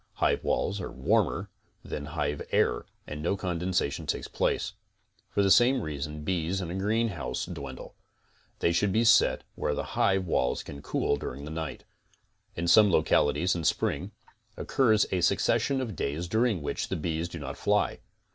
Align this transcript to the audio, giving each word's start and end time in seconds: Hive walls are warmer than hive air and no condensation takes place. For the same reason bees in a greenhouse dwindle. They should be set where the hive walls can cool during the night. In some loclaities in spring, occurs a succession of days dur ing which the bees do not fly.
Hive 0.13 0.43
walls 0.43 0.81
are 0.81 0.91
warmer 0.91 1.51
than 1.85 2.05
hive 2.17 2.41
air 2.49 2.87
and 3.05 3.21
no 3.21 3.37
condensation 3.37 4.07
takes 4.07 4.27
place. 4.27 4.73
For 5.29 5.43
the 5.43 5.51
same 5.51 5.83
reason 5.83 6.23
bees 6.23 6.59
in 6.59 6.71
a 6.71 6.75
greenhouse 6.75 7.45
dwindle. 7.45 7.93
They 8.61 8.71
should 8.71 8.91
be 8.91 9.03
set 9.03 9.43
where 9.53 9.75
the 9.75 9.83
hive 9.93 10.25
walls 10.25 10.63
can 10.63 10.81
cool 10.81 11.17
during 11.17 11.45
the 11.45 11.51
night. 11.51 11.83
In 12.55 12.67
some 12.67 12.89
loclaities 12.89 13.53
in 13.55 13.63
spring, 13.63 14.09
occurs 14.57 15.05
a 15.11 15.21
succession 15.21 15.79
of 15.81 15.95
days 15.95 16.27
dur 16.27 16.47
ing 16.47 16.63
which 16.63 16.87
the 16.87 16.95
bees 16.95 17.29
do 17.29 17.37
not 17.37 17.55
fly. 17.55 17.99